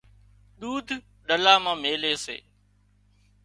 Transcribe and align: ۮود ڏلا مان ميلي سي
ۮود 0.59 0.87
ڏلا 1.27 1.53
مان 1.63 1.75
ميلي 1.83 2.13
سي 2.23 2.37